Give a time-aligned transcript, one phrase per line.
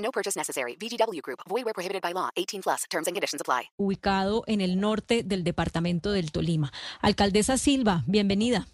[0.00, 0.76] No purchase necessary.
[0.76, 1.40] VGW Group.
[1.48, 2.30] Void where prohibited by law.
[2.36, 2.84] 18 plus.
[2.90, 3.70] Terms and conditions apply.
[3.78, 6.72] Ubicado en el norte del departamento del Tolima.
[7.00, 8.66] Alcaldesa Silva, bienvenida.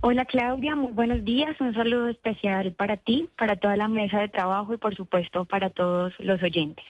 [0.00, 1.58] Hola Claudia, muy buenos días.
[1.60, 5.70] Un saludo especial para ti, para toda la mesa de trabajo y por supuesto para
[5.70, 6.84] todos los oyentes.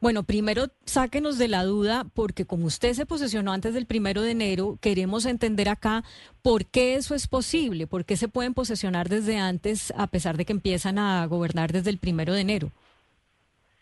[0.00, 4.32] Bueno, primero sáquenos de la duda, porque como usted se posesionó antes del primero de
[4.32, 6.04] enero, queremos entender acá
[6.42, 10.44] por qué eso es posible, por qué se pueden posesionar desde antes, a pesar de
[10.44, 12.70] que empiezan a gobernar desde el primero de enero.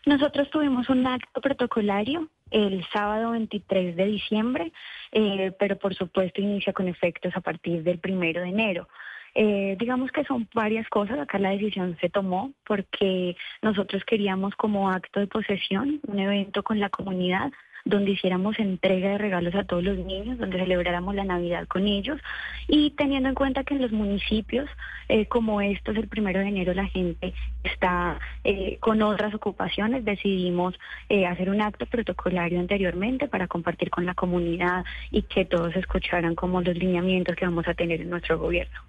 [0.05, 4.71] Nosotros tuvimos un acto protocolario el sábado 23 de diciembre,
[5.11, 8.87] eh, pero por supuesto inicia con efectos a partir del primero de enero.
[9.35, 11.19] Eh, digamos que son varias cosas.
[11.19, 16.79] Acá la decisión se tomó porque nosotros queríamos como acto de posesión un evento con
[16.79, 17.51] la comunidad
[17.85, 22.19] donde hiciéramos entrega de regalos a todos los niños, donde celebráramos la Navidad con ellos
[22.67, 24.69] y teniendo en cuenta que en los municipios
[25.07, 30.75] eh, como estos, el primero de enero, la gente está eh, con otras ocupaciones, decidimos
[31.09, 36.35] eh, hacer un acto protocolario anteriormente para compartir con la comunidad y que todos escucharan
[36.35, 38.79] como los lineamientos que vamos a tener en nuestro gobierno.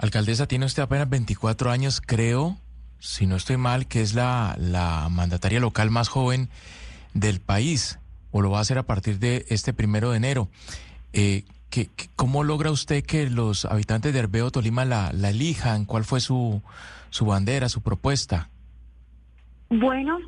[0.00, 2.56] Alcaldesa, tiene usted apenas 24 años, creo,
[3.00, 6.48] si no estoy mal, que es la, la mandataria local más joven
[7.12, 7.98] del país,
[8.30, 10.48] o lo va a hacer a partir de este primero de enero.
[11.12, 15.84] Eh, ¿qué, cómo logra usted que los habitantes de Herbeo Tolima la, la elijan?
[15.84, 16.62] ¿Cuál fue su,
[17.10, 18.48] su bandera, su propuesta?
[19.68, 20.18] Bueno,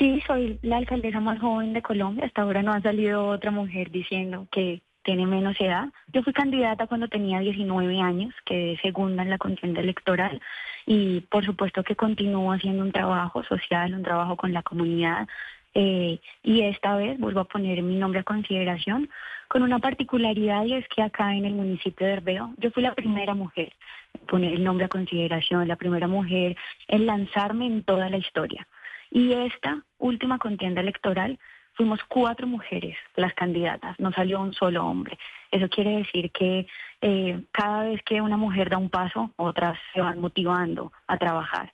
[0.00, 2.26] sí, soy la alcaldesa más joven de Colombia.
[2.26, 5.88] Hasta ahora no ha salido otra mujer diciendo que tiene menos edad.
[6.12, 10.40] Yo fui candidata cuando tenía 19 años, quedé segunda en la contienda electoral
[10.86, 15.28] y por supuesto que continúo haciendo un trabajo social, un trabajo con la comunidad
[15.74, 19.08] eh, y esta vez vuelvo a poner mi nombre a consideración
[19.48, 22.94] con una particularidad y es que acá en el municipio de Herbeo yo fui la
[22.94, 23.72] primera mujer
[24.14, 26.56] en poner el nombre a consideración, la primera mujer
[26.88, 28.66] en lanzarme en toda la historia.
[29.10, 31.38] Y esta última contienda electoral
[31.74, 35.18] fuimos cuatro mujeres las candidatas, no salió un solo hombre.
[35.50, 36.66] Eso quiere decir que
[37.00, 41.72] eh, cada vez que una mujer da un paso, otras se van motivando a trabajar.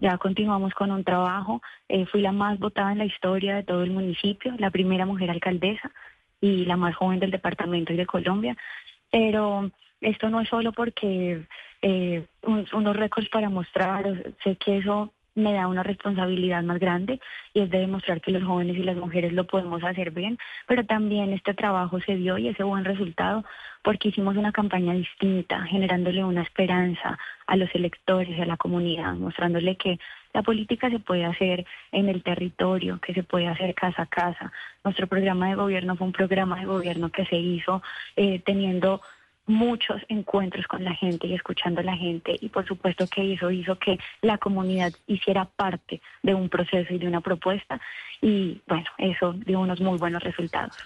[0.00, 3.82] Ya continuamos con un trabajo, eh, fui la más votada en la historia de todo
[3.82, 5.90] el municipio, la primera mujer alcaldesa
[6.40, 8.56] y la más joven del departamento y de Colombia,
[9.10, 11.44] pero esto no es solo porque
[11.82, 17.20] eh, unos récords para mostrar, sé que eso me da una responsabilidad más grande
[17.54, 20.84] y es de demostrar que los jóvenes y las mujeres lo podemos hacer bien, pero
[20.84, 23.44] también este trabajo se dio y ese buen resultado
[23.82, 29.76] porque hicimos una campaña distinta, generándole una esperanza a los electores a la comunidad, mostrándole
[29.76, 29.98] que
[30.32, 34.52] la política se puede hacer en el territorio, que se puede hacer casa a casa.
[34.84, 37.82] Nuestro programa de gobierno fue un programa de gobierno que se hizo
[38.16, 39.00] eh, teniendo
[39.50, 42.36] muchos encuentros con la gente y escuchando a la gente.
[42.40, 46.98] Y por supuesto que eso hizo que la comunidad hiciera parte de un proceso y
[46.98, 47.80] de una propuesta.
[48.22, 50.76] Y bueno, eso dio unos muy buenos resultados.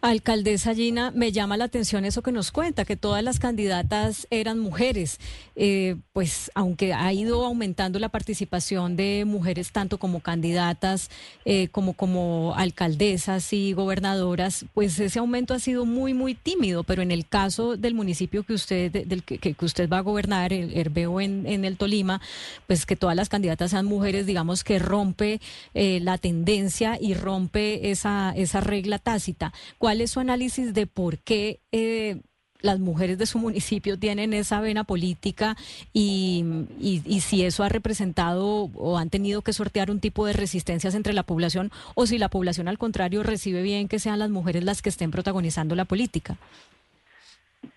[0.00, 4.58] Alcaldesa Gina, me llama la atención eso que nos cuenta, que todas las candidatas eran
[4.58, 5.20] mujeres,
[5.54, 11.10] eh, pues aunque ha ido aumentando la participación de mujeres tanto como candidatas
[11.44, 17.02] eh, como como alcaldesas y gobernadoras, pues ese aumento ha sido muy muy tímido, pero
[17.02, 18.09] en el caso del municipio
[18.46, 22.20] que usted del que, usted va a gobernar, el Herbeo en, en, el Tolima,
[22.66, 25.40] pues que todas las candidatas sean mujeres, digamos que rompe
[25.74, 29.52] eh, la tendencia y rompe esa, esa regla tácita.
[29.78, 32.20] ¿Cuál es su análisis de por qué eh,
[32.62, 35.56] las mujeres de su municipio tienen esa vena política
[35.92, 36.44] y,
[36.78, 41.12] y, si eso ha representado o han tenido que sortear un tipo de resistencias entre
[41.12, 44.82] la población o si la población al contrario recibe bien que sean las mujeres las
[44.82, 46.36] que estén protagonizando la política?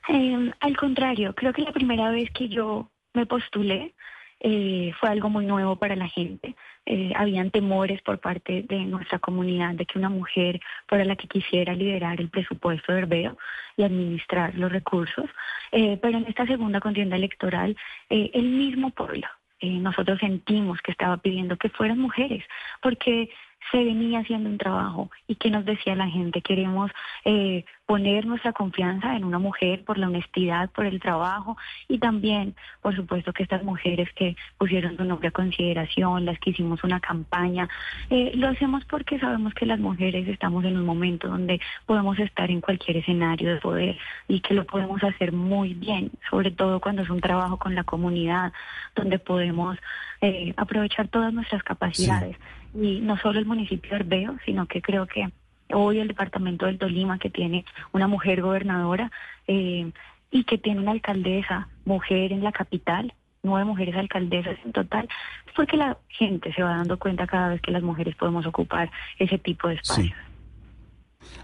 [0.09, 3.93] Eh, al contrario, creo que la primera vez que yo me postulé
[4.39, 6.55] eh, fue algo muy nuevo para la gente.
[6.85, 11.29] Eh, habían temores por parte de nuestra comunidad de que una mujer fuera la que
[11.29, 13.37] quisiera liderar el presupuesto de Herbeo
[13.77, 15.29] y administrar los recursos.
[15.71, 17.77] Eh, pero en esta segunda contienda electoral,
[18.09, 19.27] eh, el mismo pueblo,
[19.61, 22.43] nosotros sentimos que estaba pidiendo que fueran mujeres,
[22.81, 23.29] porque
[23.73, 26.91] se venía haciendo un trabajo y que nos decía la gente, queremos
[27.25, 32.55] eh, poner nuestra confianza en una mujer por la honestidad, por el trabajo y también,
[32.83, 36.99] por supuesto, que estas mujeres que pusieron su nombre a consideración, las que hicimos una
[36.99, 37.67] campaña,
[38.11, 42.51] eh, lo hacemos porque sabemos que las mujeres estamos en un momento donde podemos estar
[42.51, 43.97] en cualquier escenario de poder
[44.27, 47.83] y que lo podemos hacer muy bien, sobre todo cuando es un trabajo con la
[47.83, 48.53] comunidad,
[48.95, 49.79] donde podemos
[50.21, 52.37] eh, aprovechar todas nuestras capacidades.
[52.75, 55.29] Y no solo el municipio de Herbeo, sino que creo que
[55.71, 59.11] hoy el departamento del Tolima, que tiene una mujer gobernadora
[59.47, 59.91] eh,
[60.31, 65.07] y que tiene una alcaldesa mujer en la capital, nueve mujeres alcaldesas en total,
[65.47, 68.89] es porque la gente se va dando cuenta cada vez que las mujeres podemos ocupar
[69.19, 70.17] ese tipo de espacios.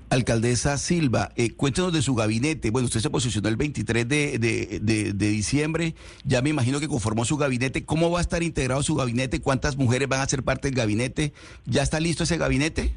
[0.09, 2.71] Alcaldesa Silva, eh, cuéntenos de su gabinete.
[2.71, 6.87] Bueno, usted se posicionó el 23 de, de, de, de, diciembre, ya me imagino que
[6.87, 7.85] conformó su gabinete.
[7.85, 9.41] ¿Cómo va a estar integrado su gabinete?
[9.41, 11.33] ¿Cuántas mujeres van a ser parte del gabinete?
[11.65, 12.93] ¿Ya está listo ese gabinete?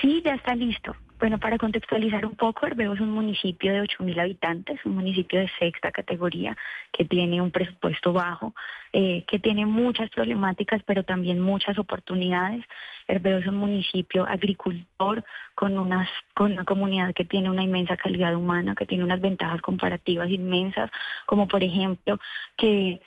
[0.00, 0.94] Sí, ya está listo.
[1.20, 5.50] Bueno, para contextualizar un poco, Herbeo es un municipio de 8.000 habitantes, un municipio de
[5.58, 6.56] sexta categoría
[6.92, 8.54] que tiene un presupuesto bajo,
[8.94, 12.64] eh, que tiene muchas problemáticas, pero también muchas oportunidades.
[13.06, 15.22] Herbeo es un municipio agricultor
[15.54, 19.60] con, unas, con una comunidad que tiene una inmensa calidad humana, que tiene unas ventajas
[19.60, 20.90] comparativas inmensas,
[21.26, 22.18] como por ejemplo
[22.56, 23.02] que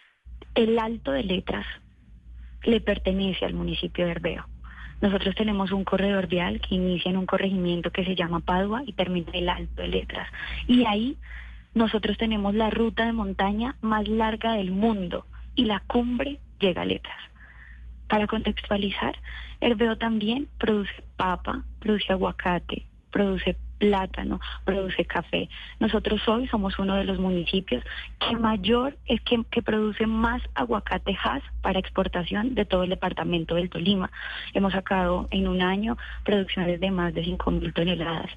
[0.54, 1.66] el Alto de Letras
[2.62, 4.53] le pertenece al municipio de Herbeo.
[5.04, 8.94] Nosotros tenemos un corredor vial que inicia en un corregimiento que se llama Padua y
[8.94, 10.30] termina en el Alto de Letras.
[10.66, 11.18] Y ahí
[11.74, 16.86] nosotros tenemos la ruta de montaña más larga del mundo y la cumbre llega a
[16.86, 17.18] Letras.
[18.08, 19.18] Para contextualizar,
[19.60, 25.50] Herbeo también produce papa, produce aguacate, produce plátano, produce café.
[25.82, 27.84] Nosotros hoy somos uno de los municipios
[28.18, 33.56] que mayor es que, que produce más aguacate Hass para exportación de todo el departamento
[33.56, 34.10] del Tolima.
[34.54, 38.32] Hemos sacado en un año producciones de más de 5 mil toneladas.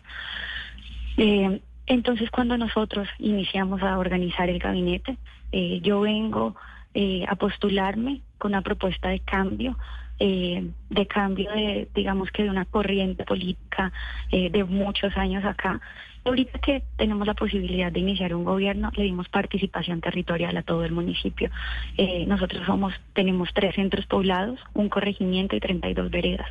[1.16, 5.16] Eh, entonces, cuando nosotros iniciamos a organizar el gabinete,
[5.52, 6.56] eh, yo vengo
[6.93, 9.78] eh, a postularme con una propuesta de cambio
[10.19, 13.93] eh, de cambio de, digamos que de una corriente política
[14.31, 15.81] eh, de muchos años acá.
[16.25, 20.85] Ahorita que tenemos la posibilidad de iniciar un gobierno, le dimos participación territorial a todo
[20.85, 21.51] el municipio.
[21.97, 26.49] Eh, nosotros somos, tenemos tres centros poblados, un corregimiento y 32 veredas.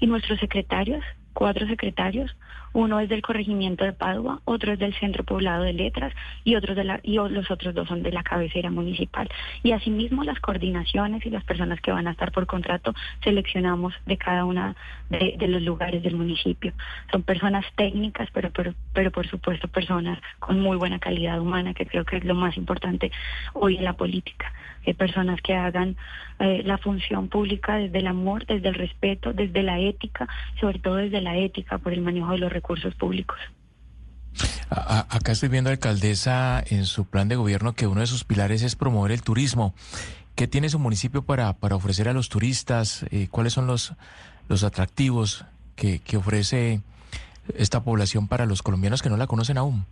[0.00, 1.04] Y nuestros secretarios,
[1.38, 2.34] cuatro secretarios,
[2.72, 6.12] uno es del corregimiento de Padua, otro es del centro poblado de Letras
[6.42, 9.28] y, otros de la, y los otros dos son de la cabecera municipal.
[9.62, 12.92] Y asimismo las coordinaciones y las personas que van a estar por contrato
[13.22, 14.74] seleccionamos de cada una
[15.10, 16.72] de, de los lugares del municipio.
[17.12, 21.86] Son personas técnicas, pero, pero, pero por supuesto personas con muy buena calidad humana, que
[21.86, 23.12] creo que es lo más importante
[23.52, 24.52] hoy en la política.
[24.88, 25.96] Eh, personas que hagan
[26.38, 30.26] eh, la función pública desde el amor, desde el respeto, desde la ética,
[30.58, 33.38] sobre todo desde la ética por el manejo de los recursos públicos.
[34.70, 38.62] A, acá estoy viendo, alcaldesa, en su plan de gobierno que uno de sus pilares
[38.62, 39.74] es promover el turismo.
[40.34, 43.04] ¿Qué tiene su municipio para, para ofrecer a los turistas?
[43.10, 43.92] Eh, ¿Cuáles son los,
[44.48, 45.44] los atractivos
[45.76, 46.80] que, que ofrece
[47.56, 49.84] esta población para los colombianos que no la conocen aún?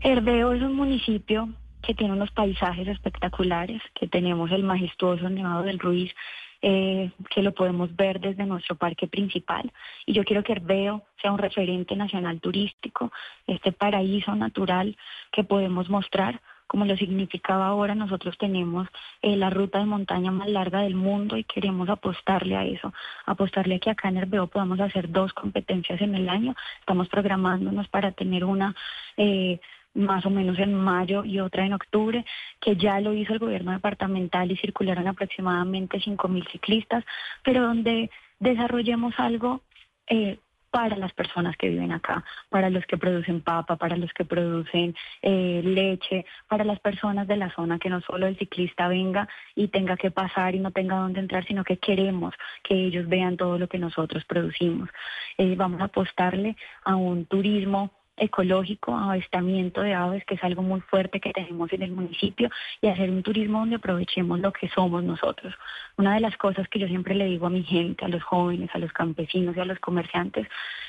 [0.00, 1.48] Herbeo es un municipio
[1.82, 6.12] que tiene unos paisajes espectaculares, que tenemos el majestuoso Nevado del Ruiz,
[6.60, 9.72] eh, que lo podemos ver desde nuestro parque principal.
[10.06, 13.12] Y yo quiero que Herbeo sea un referente nacional turístico,
[13.46, 14.96] este paraíso natural
[15.30, 16.40] que podemos mostrar.
[16.66, 18.88] Como lo significaba ahora, nosotros tenemos
[19.22, 22.92] eh, la ruta de montaña más larga del mundo y queremos apostarle a eso,
[23.24, 26.56] apostarle a que acá en Herbeo podamos hacer dos competencias en el año.
[26.80, 28.74] Estamos programándonos para tener una
[29.16, 29.60] eh,
[29.94, 32.24] más o menos en mayo y otra en octubre,
[32.60, 37.04] que ya lo hizo el gobierno departamental y circularon aproximadamente 5.000 ciclistas,
[37.42, 39.62] pero donde desarrollemos algo
[40.06, 40.38] eh,
[40.70, 44.94] para las personas que viven acá, para los que producen papa, para los que producen
[45.22, 49.68] eh, leche, para las personas de la zona, que no solo el ciclista venga y
[49.68, 53.58] tenga que pasar y no tenga dónde entrar, sino que queremos que ellos vean todo
[53.58, 54.90] lo que nosotros producimos.
[55.38, 60.80] Eh, vamos a apostarle a un turismo ecológico, avistamiento de aves, que es algo muy
[60.80, 65.02] fuerte que tenemos en el municipio, y hacer un turismo donde aprovechemos lo que somos
[65.04, 65.54] nosotros.
[65.96, 68.70] Una de las cosas que yo siempre le digo a mi gente, a los jóvenes,
[68.72, 70.46] a los campesinos y a los comerciantes,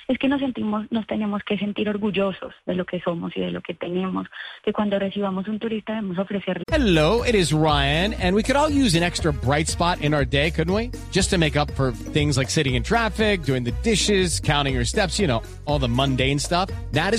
[0.07, 3.51] es que nos sentimos, nos tenemos que sentir orgullosos de lo que somos y de
[3.51, 4.27] lo que tenemos,
[4.63, 6.63] que cuando recibamos un turista debemos ofrecerle.
[6.71, 10.25] Hello, it is Ryan, and we could all use an extra bright spot in our
[10.25, 10.91] day, couldn't we?
[11.11, 14.85] Just to make up for things like sitting in traffic, doing the dishes, counting your
[14.85, 16.69] steps, you know, all the mundane stuff.
[16.93, 17.18] That is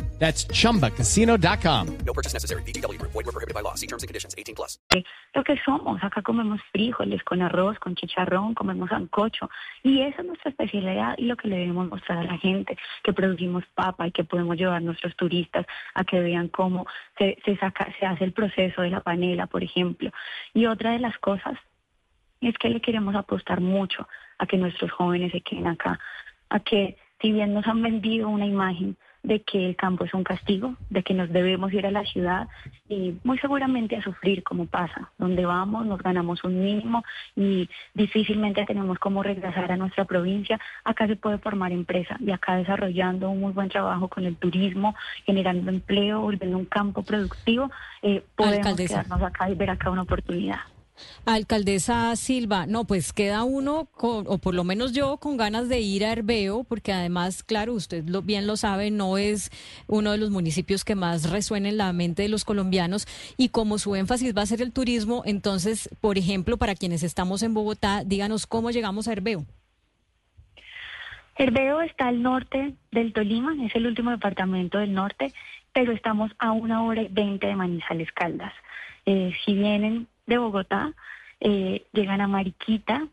[0.21, 1.97] That's chumbacasino.com.
[2.05, 2.61] No purchase necessary.
[2.61, 3.01] BGW.
[3.01, 3.73] Void were prohibited by law.
[3.73, 4.35] See terms and conditions.
[4.37, 4.77] 18 plus.
[5.33, 9.49] Lo que somos, acá comemos frijoles con arroz, con chicharrón, comemos sancocho.
[9.81, 13.13] Y esa es nuestra especialidad y lo que le debemos mostrar a la gente, que
[13.13, 16.85] producimos papa y que podemos llevar a nuestros turistas a que vean cómo
[17.17, 20.11] se, se, saca, se hace el proceso de la panela, por ejemplo.
[20.53, 21.57] Y otra de las cosas
[22.41, 25.99] es que le queremos apostar mucho a que nuestros jóvenes se queden acá,
[26.49, 30.23] a que si bien nos han vendido una imagen de que el campo es un
[30.23, 32.47] castigo, de que nos debemos ir a la ciudad
[32.89, 35.11] y muy seguramente a sufrir como pasa.
[35.17, 37.03] Donde vamos nos ganamos un mínimo
[37.35, 40.59] y difícilmente tenemos cómo regresar a nuestra provincia.
[40.83, 44.95] Acá se puede formar empresa y acá desarrollando un muy buen trabajo con el turismo,
[45.25, 47.69] generando empleo, volviendo un campo productivo,
[48.01, 49.03] eh, podemos Alcaldesa.
[49.03, 50.59] quedarnos acá y ver acá una oportunidad.
[51.25, 55.79] Alcaldesa Silva, no, pues queda uno, con, o por lo menos yo, con ganas de
[55.79, 59.51] ir a Herbeo, porque además, claro, usted lo, bien lo sabe, no es
[59.87, 63.77] uno de los municipios que más resuena en la mente de los colombianos, y como
[63.77, 68.03] su énfasis va a ser el turismo, entonces, por ejemplo, para quienes estamos en Bogotá,
[68.03, 69.45] díganos cómo llegamos a Herbeo.
[71.37, 75.33] Herbeo está al norte del Tolima, es el último departamento del norte,
[75.73, 78.53] pero estamos a una hora y veinte de Manizales Caldas.
[79.05, 80.93] Eh, si vienen de Bogotá,
[81.39, 83.07] eh, llegan a Mariquita,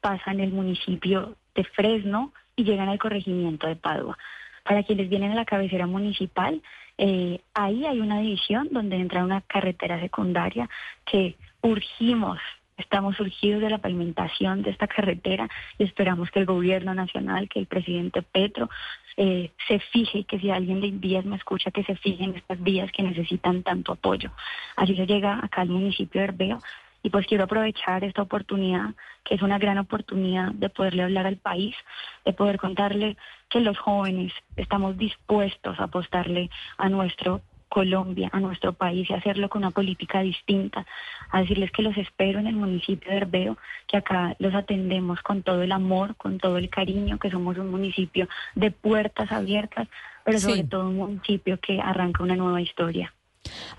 [0.00, 4.18] pasan el municipio de Fresno y llegan al corregimiento de Padua.
[4.64, 6.62] Para quienes vienen a la cabecera municipal,
[6.96, 10.68] eh, ahí hay una división donde entra una carretera secundaria
[11.04, 12.38] que urgimos,
[12.76, 15.48] estamos urgidos de la pavimentación de esta carretera
[15.78, 18.68] y esperamos que el gobierno nacional, que el presidente Petro
[19.16, 22.62] eh, se fije, que si alguien de vías me escucha, que se fije en estas
[22.62, 24.30] vías que necesitan tanto apoyo.
[24.76, 26.58] Así se llega acá al municipio de Herbeo
[27.02, 28.94] y pues quiero aprovechar esta oportunidad,
[29.24, 31.76] que es una gran oportunidad de poderle hablar al país,
[32.24, 33.16] de poder contarle
[33.50, 37.42] que los jóvenes estamos dispuestos a apostarle a nuestro
[37.78, 40.86] Colombia, a nuestro país y hacerlo con una política distinta,
[41.32, 45.42] a decirles que los espero en el municipio de Herbeo, que acá los atendemos con
[45.42, 49.88] todo el amor, con todo el cariño, que somos un municipio de puertas abiertas,
[50.24, 50.68] pero sobre Sí.
[50.68, 53.12] todo un municipio que arranca una nueva historia.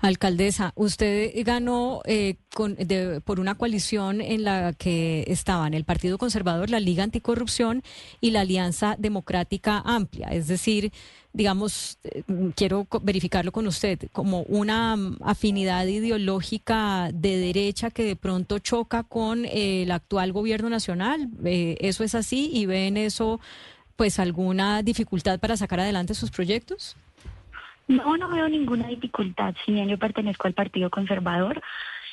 [0.00, 6.18] Alcaldesa, usted ganó eh, con- de- por una coalición en la que estaban el Partido
[6.18, 7.82] Conservador, la Liga Anticorrupción
[8.20, 10.28] y la Alianza Democrática Amplia.
[10.28, 10.92] Es decir,
[11.32, 12.22] digamos, eh,
[12.54, 19.02] quiero verificarlo con usted, como una mm, afinidad ideológica de derecha que de pronto choca
[19.02, 21.28] con eh, el actual gobierno nacional.
[21.44, 23.40] Eh, ¿Eso es así y ve en eso
[23.96, 26.96] pues alguna dificultad para sacar adelante sus proyectos?
[27.88, 29.54] No, no veo ninguna dificultad.
[29.64, 31.62] Si bien yo pertenezco al Partido Conservador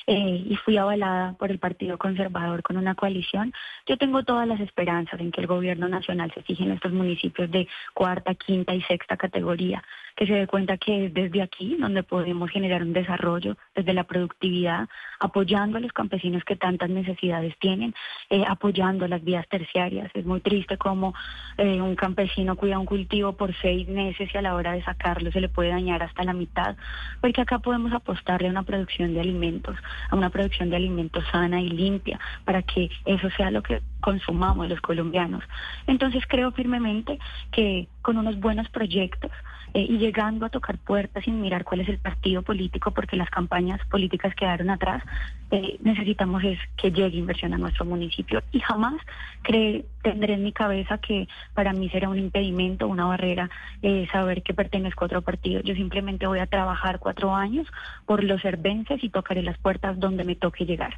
[0.06, 3.54] eh, y fui avalada por el Partido Conservador con una coalición,
[3.88, 7.50] yo tengo todas las esperanzas en que el gobierno nacional se fije en estos municipios
[7.50, 9.84] de cuarta, quinta y sexta categoría,
[10.16, 14.04] que se dé cuenta que es desde aquí donde podemos generar un desarrollo, desde la
[14.04, 14.88] productividad,
[15.20, 17.94] apoyando a los campesinos que tantas necesidades tienen,
[18.30, 20.12] eh, apoyando las vías terciarias.
[20.14, 21.14] Es muy triste como
[21.58, 25.32] eh, un campesino cuida un cultivo por seis meses y a la hora de sacarlo
[25.32, 26.76] se le puede dañar hasta la mitad,
[27.22, 29.78] porque acá podemos apostarle a una producción de alimentos,
[30.10, 34.70] a una producción de alimentos sana y limpia, para que eso sea lo que consumamos
[34.70, 35.44] los colombianos.
[35.88, 37.20] Entonces creo firmemente
[37.52, 39.32] que con unos buenos proyectos
[39.74, 43.30] eh, y llegando a tocar puertas sin mirar cuál es el partido político, porque las
[43.30, 45.04] campañas políticas quedaron atrás,
[45.52, 48.96] eh, necesitamos es que llegue inversión a nuestro municipio y jamás
[49.44, 53.50] cre- tendré en mi cabeza que para mí será un impedimento, una barrera
[53.82, 55.62] eh, saber que pertenezco a otro partido.
[55.62, 57.68] Yo simplemente voy a trabajar cuatro años
[58.06, 60.98] por los cervences y tocaré las puertas donde me toque llegar.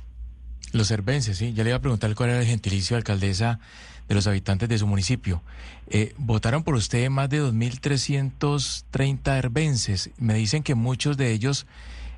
[0.73, 1.53] Los cervenses, sí.
[1.53, 3.59] Ya le iba a preguntar cuál era el gentilicio, alcaldesa,
[4.07, 5.41] de los habitantes de su municipio.
[5.87, 10.11] Eh, votaron por usted más de 2.330 herbenses.
[10.17, 11.65] Me dicen que muchos de ellos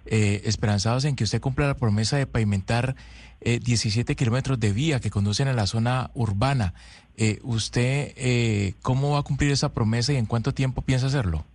[0.06, 2.96] eh, esperanzados en que usted cumpla la promesa de pavimentar
[3.42, 6.74] eh, 17 kilómetros de vía que conducen a la zona urbana.
[7.18, 11.46] Eh, ¿Usted eh, cómo va a cumplir esa promesa y en cuánto tiempo piensa hacerlo?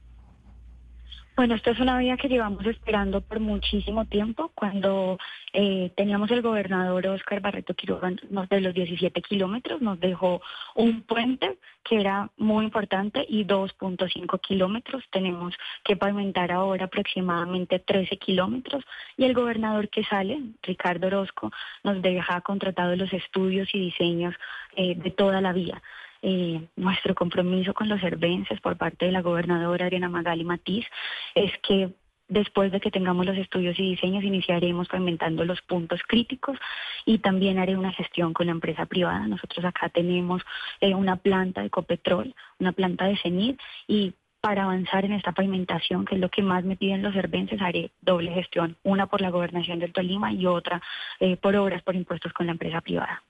[1.35, 4.53] Bueno, esto es una vía que llevamos esperando por muchísimo tiempo.
[4.55, 5.19] Cuando
[5.55, 10.43] eh, teníamos el gobernador Oscar Barreto Quiroga nos, de los 17 kilómetros, nos dejó
[10.75, 15.05] un puente que era muy importante y 2.5 kilómetros.
[15.11, 18.85] Tenemos que pavimentar ahora aproximadamente 13 kilómetros
[19.17, 21.51] y el gobernador que sale, Ricardo Orozco,
[21.83, 24.35] nos deja contratados los estudios y diseños
[24.77, 25.81] eh, de toda la vía.
[26.23, 30.87] Eh, nuestro compromiso con los cervenses por parte de la gobernadora Adriana Magali Matiz
[31.35, 31.91] es que
[32.33, 36.59] Después de que tengamos los estudios y diseños, iniciaremos pavimentando los puntos críticos
[37.05, 39.27] y también haré una gestión con la empresa privada.
[39.27, 40.41] Nosotros acá tenemos
[40.81, 46.07] eh, una planta de Copetrol, una planta de CENID y para avanzar en esta pavimentación,
[46.07, 49.29] que es lo que más me piden los serbenses, haré doble gestión, una por la
[49.29, 50.81] gobernación del Tolima y otra
[51.21, 53.23] eh, por obras, por impuestos con la empresa privada.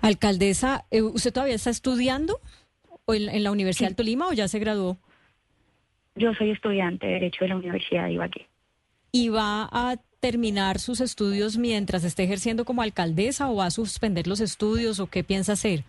[0.00, 2.40] Alcaldesa, eh, ¿usted todavía está estudiando
[3.08, 4.98] en, en la Universidad del Tolima o ya se graduó?
[6.14, 8.46] Yo soy estudiante de Derecho de la Universidad de Ibagué.
[9.12, 14.26] ¿Y va a terminar sus estudios mientras esté ejerciendo como alcaldesa o va a suspender
[14.26, 15.84] los estudios o qué piensa hacer?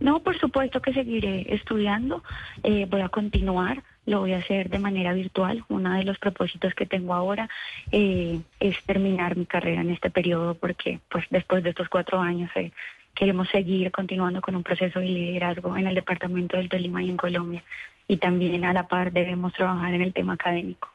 [0.00, 2.22] No, por supuesto que seguiré estudiando,
[2.62, 5.64] eh, voy a continuar, lo voy a hacer de manera virtual.
[5.68, 7.48] Uno de los propósitos que tengo ahora
[7.90, 12.50] eh, es terminar mi carrera en este periodo porque pues después de estos cuatro años
[12.56, 12.72] eh,
[13.14, 17.16] queremos seguir continuando con un proceso de liderazgo en el departamento del Tolima y en
[17.16, 17.62] Colombia
[18.08, 20.88] y también a la par debemos trabajar en el tema académico.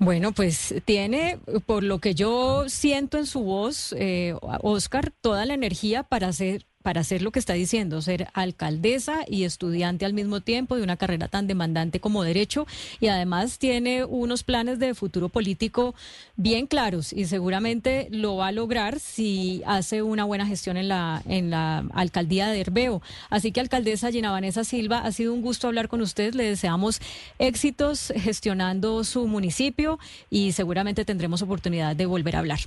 [0.00, 5.54] Bueno, pues tiene, por lo que yo siento en su voz, eh, Oscar, toda la
[5.54, 10.40] energía para hacer para hacer lo que está diciendo, ser alcaldesa y estudiante al mismo
[10.40, 12.66] tiempo de una carrera tan demandante como derecho
[12.98, 15.94] y además tiene unos planes de futuro político
[16.36, 21.22] bien claros y seguramente lo va a lograr si hace una buena gestión en la
[21.28, 23.02] en la alcaldía de Herbeo.
[23.28, 27.02] Así que alcaldesa Gina Vanessa Silva, ha sido un gusto hablar con usted, le deseamos
[27.38, 29.98] éxitos gestionando su municipio
[30.30, 32.60] y seguramente tendremos oportunidad de volver a hablar.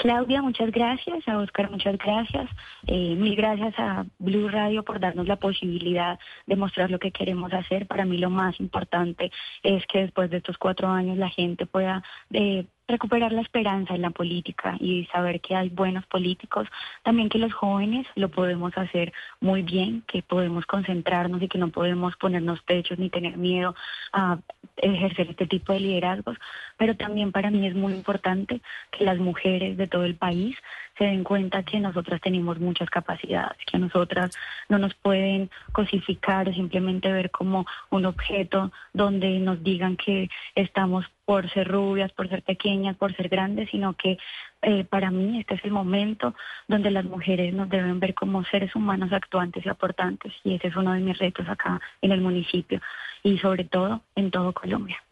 [0.00, 1.28] Claudia, muchas gracias.
[1.28, 2.48] A Oscar, muchas gracias.
[2.86, 7.52] Eh, mil gracias a Blue Radio por darnos la posibilidad de mostrar lo que queremos
[7.52, 7.86] hacer.
[7.86, 9.30] Para mí lo más importante
[9.62, 12.02] es que después de estos cuatro años la gente pueda
[12.32, 16.68] eh, recuperar la esperanza en la política y saber que hay buenos políticos,
[17.02, 21.68] también que los jóvenes lo podemos hacer muy bien, que podemos concentrarnos y que no
[21.68, 23.74] podemos ponernos techos ni tener miedo
[24.12, 24.38] a
[24.76, 26.36] ejercer este tipo de liderazgos,
[26.76, 30.56] pero también para mí es muy importante que las mujeres de todo el país
[31.00, 34.36] se den cuenta que nosotras tenemos muchas capacidades, que nosotras
[34.68, 41.06] no nos pueden cosificar o simplemente ver como un objeto donde nos digan que estamos
[41.24, 44.18] por ser rubias, por ser pequeñas, por ser grandes, sino que
[44.60, 46.34] eh, para mí este es el momento
[46.68, 50.76] donde las mujeres nos deben ver como seres humanos actuantes y aportantes y ese es
[50.76, 52.82] uno de mis retos acá en el municipio
[53.22, 55.02] y sobre todo en todo Colombia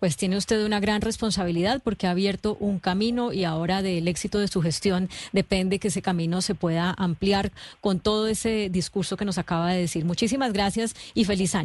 [0.00, 4.38] pues tiene usted una gran responsabilidad porque ha abierto un camino y ahora del éxito
[4.38, 9.24] de su gestión depende que ese camino se pueda ampliar con todo ese discurso que
[9.24, 10.04] nos acaba de decir.
[10.04, 11.64] Muchísimas gracias y feliz año.